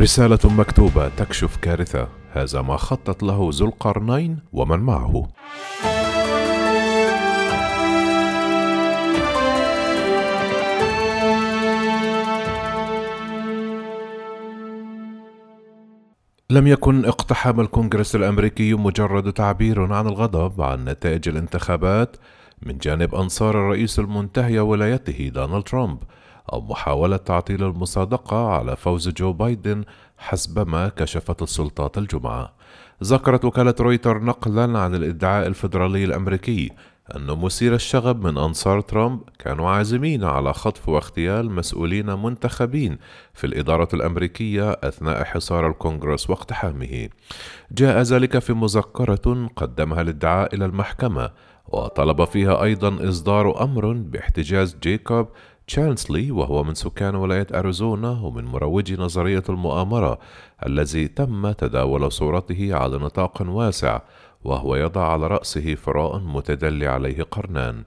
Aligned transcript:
رسالة 0.00 0.38
مكتوبة 0.44 1.08
تكشف 1.08 1.56
كارثة. 1.56 2.08
هذا 2.32 2.62
ما 2.62 2.76
خطط 2.76 3.22
له 3.22 3.50
ذو 3.52 3.66
القرنين 3.66 4.38
ومن 4.52 4.78
معه. 4.78 5.28
لم 16.50 16.66
يكن 16.66 17.04
اقتحام 17.04 17.60
الكونغرس 17.60 18.16
الأمريكي 18.16 18.74
مجرد 18.74 19.32
تعبير 19.32 19.92
عن 19.92 20.06
الغضب 20.06 20.62
عن 20.62 20.84
نتائج 20.84 21.28
الانتخابات. 21.28 22.16
من 22.62 22.78
جانب 22.78 23.14
أنصار 23.14 23.50
الرئيس 23.50 23.98
المنتهي 23.98 24.58
ولايته 24.58 25.28
دونالد 25.34 25.64
ترامب 25.64 25.98
أو 26.52 26.60
محاولة 26.60 27.16
تعطيل 27.16 27.64
المصادقة 27.64 28.48
على 28.48 28.76
فوز 28.76 29.08
جو 29.08 29.32
بايدن 29.32 29.84
حسب 30.18 30.68
ما 30.68 30.88
كشفت 30.88 31.42
السلطات 31.42 31.98
الجمعة. 31.98 32.52
ذكرت 33.04 33.44
وكالة 33.44 33.74
رويتر 33.80 34.24
نقلا 34.24 34.78
عن 34.78 34.94
الإدعاء 34.94 35.46
الفيدرالي 35.46 36.04
الأمريكي 36.04 36.70
أن 37.16 37.26
مثير 37.26 37.74
الشغب 37.74 38.26
من 38.26 38.38
أنصار 38.38 38.80
ترامب 38.80 39.20
كانوا 39.38 39.70
عازمين 39.70 40.24
على 40.24 40.52
خطف 40.52 40.88
واغتيال 40.88 41.50
مسؤولين 41.50 42.06
منتخبين 42.06 42.98
في 43.34 43.46
الإدارة 43.46 43.88
الأمريكية 43.94 44.70
أثناء 44.70 45.24
حصار 45.24 45.68
الكونغرس 45.68 46.30
واقتحامه. 46.30 47.08
جاء 47.72 48.02
ذلك 48.02 48.38
في 48.38 48.52
مذكرة 48.52 49.48
قدمها 49.56 50.00
الإدعاء 50.00 50.54
إلى 50.54 50.64
المحكمة 50.64 51.30
وطلب 51.68 52.24
فيها 52.24 52.62
أيضا 52.62 53.08
إصدار 53.08 53.62
أمر 53.64 53.92
باحتجاز 53.92 54.76
جيكوب 54.82 55.28
تشانسلي 55.66 56.30
وهو 56.30 56.64
من 56.64 56.74
سكان 56.74 57.14
ولاية 57.14 57.46
أريزونا 57.54 58.10
ومن 58.10 58.44
مروجي 58.44 58.96
نظرية 58.96 59.42
المؤامرة 59.48 60.18
الذي 60.66 61.08
تم 61.08 61.52
تداول 61.52 62.12
صورته 62.12 62.74
على 62.74 62.98
نطاق 62.98 63.42
واسع 63.42 64.00
وهو 64.44 64.76
يضع 64.76 65.12
على 65.12 65.26
رأسه 65.26 65.74
فراء 65.74 66.18
متدلي 66.18 66.86
عليه 66.86 67.22
قرنان. 67.22 67.82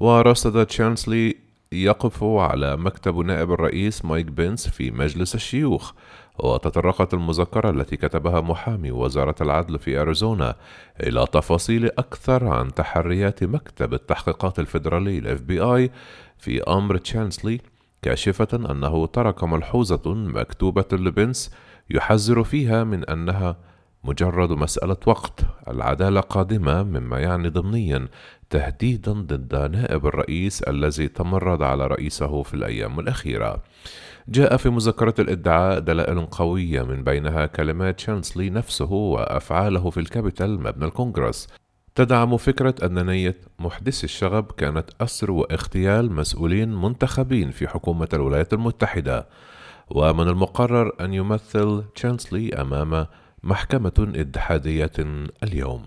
ورصد 0.00 0.66
تشانسلي 0.66 1.36
يقف 1.72 2.24
على 2.24 2.76
مكتب 2.76 3.18
نائب 3.18 3.52
الرئيس 3.52 4.04
مايك 4.04 4.26
بنس 4.26 4.68
في 4.68 4.90
مجلس 4.90 5.34
الشيوخ 5.34 5.92
وتطرقت 6.38 7.14
المذكرة 7.14 7.70
التي 7.70 7.96
كتبها 7.96 8.40
محامي 8.40 8.90
وزارة 8.90 9.34
العدل 9.40 9.78
في 9.78 10.00
أريزونا 10.00 10.54
إلى 11.00 11.26
تفاصيل 11.32 11.86
أكثر 11.86 12.46
عن 12.46 12.74
تحريات 12.74 13.44
مكتب 13.44 13.94
التحقيقات 13.94 14.58
الفيدرالي 14.58 15.34
FBI 15.34 15.90
في 16.38 16.62
أمر 16.62 16.96
تشانسلي 16.96 17.60
كاشفة 18.02 18.48
أنه 18.70 19.06
ترك 19.06 19.44
ملحوظة 19.44 20.14
مكتوبة 20.14 20.84
لبنس 20.92 21.54
يحذر 21.90 22.44
فيها 22.44 22.84
من 22.84 23.04
أنها 23.04 23.56
مجرد 24.04 24.50
مسألة 24.50 24.96
وقت. 25.06 25.40
العدالة 25.68 26.20
قادمة 26.20 26.82
مما 26.82 27.20
يعني 27.20 27.48
ضمنيا 27.48 28.08
تهديدا 28.50 29.12
ضد 29.12 29.70
نائب 29.76 30.06
الرئيس 30.06 30.62
الذي 30.62 31.08
تمرد 31.08 31.62
على 31.62 31.86
رئيسه 31.86 32.42
في 32.42 32.54
الأيام 32.54 33.00
الأخيرة. 33.00 33.62
جاء 34.28 34.56
في 34.56 34.70
مذكرة 34.70 35.14
الإدعاء 35.18 35.78
دلائل 35.78 36.26
قوية 36.26 36.82
من 36.82 37.04
بينها 37.04 37.46
كلمات 37.46 38.00
شانسلي 38.00 38.50
نفسه 38.50 38.92
وأفعاله 38.92 39.90
في 39.90 40.00
الكابيتال 40.00 40.60
مبنى 40.60 40.84
الكونغرس. 40.84 41.48
تدعم 41.94 42.36
فكرة 42.36 42.74
أن 42.82 43.06
نية 43.06 43.36
محدثي 43.58 44.04
الشغب 44.04 44.52
كانت 44.52 44.90
أسر 45.00 45.30
واغتيال 45.30 46.12
مسؤولين 46.12 46.74
منتخبين 46.82 47.50
في 47.50 47.68
حكومة 47.68 48.08
الولايات 48.12 48.52
المتحدة. 48.52 49.26
ومن 49.90 50.28
المقرر 50.28 50.92
أن 51.00 51.14
يمثل 51.14 51.82
تشانسلي 51.94 52.54
أمام 52.54 53.06
محكمة 53.42 54.12
اتحادية 54.16 54.92
اليوم. 55.42 55.82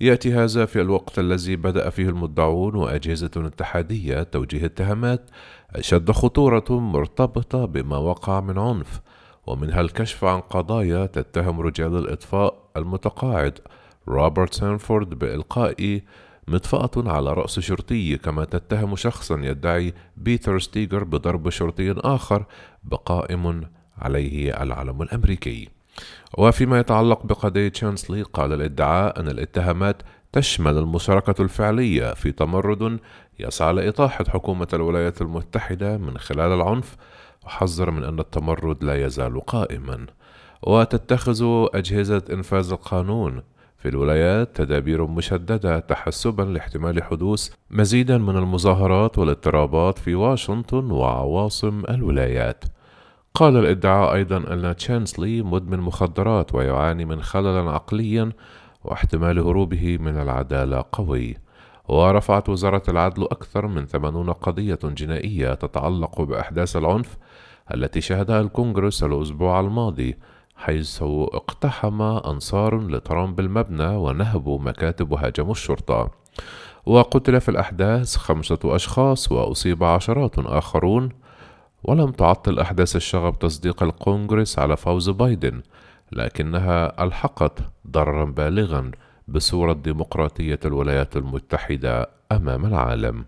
يأتي 0.00 0.34
هذا 0.34 0.64
في 0.64 0.80
الوقت 0.80 1.18
الذي 1.18 1.56
بدأ 1.56 1.90
فيه 1.90 2.08
المدعون 2.08 2.74
وأجهزة 2.74 3.30
اتحادية 3.36 4.22
توجيه 4.22 4.64
اتهامات 4.64 5.30
أشد 5.70 6.10
خطورة 6.10 6.64
مرتبطة 6.70 7.64
بما 7.64 7.96
وقع 7.96 8.40
من 8.40 8.58
عنف 8.58 9.00
ومنها 9.46 9.80
الكشف 9.80 10.24
عن 10.24 10.40
قضايا 10.40 11.06
تتهم 11.06 11.60
رجال 11.60 11.96
الإطفاء 11.96 12.70
المتقاعد. 12.76 13.58
روبرت 14.08 14.54
سانفورد 14.54 15.08
بإلقاء 15.08 16.00
مطفأة 16.48 16.90
على 16.96 17.32
رأس 17.32 17.60
شرطي 17.60 18.18
كما 18.18 18.44
تتهم 18.44 18.96
شخصا 18.96 19.40
يدعي 19.42 19.94
بيتر 20.16 20.58
ستيجر 20.58 21.04
بضرب 21.04 21.50
شرطي 21.50 21.92
آخر 21.92 22.44
بقائم 22.84 23.62
عليه 23.98 24.62
العلم 24.62 25.02
الأمريكي. 25.02 25.73
وفيما 26.38 26.78
يتعلق 26.78 27.26
بقضية 27.26 27.72
شانسلي 27.74 28.22
قال 28.22 28.52
الإدعاء 28.52 29.20
أن 29.20 29.28
الاتهامات 29.28 30.02
تشمل 30.32 30.78
المشاركة 30.78 31.42
الفعلية 31.42 32.14
في 32.14 32.32
تمرد 32.32 32.98
يسعى 33.38 33.72
لإطاحة 33.72 34.24
حكومة 34.28 34.68
الولايات 34.72 35.22
المتحدة 35.22 35.98
من 35.98 36.18
خلال 36.18 36.52
العنف 36.52 36.96
وحذر 37.44 37.90
من 37.90 38.04
أن 38.04 38.20
التمرد 38.20 38.84
لا 38.84 39.04
يزال 39.06 39.40
قائما. 39.40 40.06
وتتخذ 40.62 41.66
أجهزة 41.74 42.22
إنفاذ 42.32 42.72
القانون 42.72 43.42
في 43.78 43.88
الولايات 43.88 44.56
تدابير 44.56 45.06
مشددة 45.06 45.78
تحسبا 45.78 46.42
لاحتمال 46.42 47.02
حدوث 47.02 47.50
مزيدا 47.70 48.18
من 48.18 48.36
المظاهرات 48.36 49.18
والاضطرابات 49.18 49.98
في 49.98 50.14
واشنطن 50.14 50.90
وعواصم 50.90 51.82
الولايات. 51.88 52.64
قال 53.36 53.56
الإدعاء 53.56 54.14
أيضا 54.14 54.36
أن 54.36 54.76
تشانسلي 54.76 55.42
مدمن 55.42 55.80
مخدرات 55.80 56.54
ويعاني 56.54 57.04
من 57.04 57.22
خلل 57.22 57.68
عقلي 57.68 58.32
واحتمال 58.84 59.38
هروبه 59.38 59.98
من 59.98 60.16
العدالة 60.16 60.84
قوي. 60.92 61.36
ورفعت 61.88 62.48
وزارة 62.48 62.82
العدل 62.88 63.22
أكثر 63.24 63.66
من 63.66 63.86
ثمانون 63.86 64.30
قضية 64.32 64.78
جنائية 64.84 65.54
تتعلق 65.54 66.20
بأحداث 66.22 66.76
العنف 66.76 67.16
التي 67.74 68.00
شهدها 68.00 68.40
الكونغرس 68.40 69.04
الأسبوع 69.04 69.60
الماضي 69.60 70.16
حيث 70.56 71.02
اقتحم 71.32 72.02
أنصار 72.02 72.80
لترامب 72.80 73.40
المبنى 73.40 73.96
ونهبوا 73.96 74.58
مكاتب 74.58 75.12
وهاجموا 75.12 75.52
الشرطة. 75.52 76.10
وقتل 76.86 77.40
في 77.40 77.48
الأحداث 77.48 78.16
خمسة 78.16 78.58
أشخاص 78.64 79.32
وأصيب 79.32 79.84
عشرات 79.84 80.38
آخرون. 80.38 81.23
ولم 81.84 82.10
تعطل 82.10 82.58
أحداث 82.58 82.96
الشغب 82.96 83.38
تصديق 83.38 83.82
الكونغرس 83.82 84.58
على 84.58 84.76
فوز 84.76 85.10
بايدن 85.10 85.62
لكنها 86.12 87.04
ألحقت 87.04 87.58
ضررا 87.90 88.24
بالغا 88.24 88.90
بصورة 89.28 89.72
ديمقراطية 89.72 90.60
الولايات 90.64 91.16
المتحدة 91.16 92.08
أمام 92.32 92.66
العالم. 92.66 93.24